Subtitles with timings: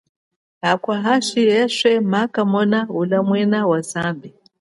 [0.71, 4.29] Akwa hashi eswe maakamona ulamwino wa zambi.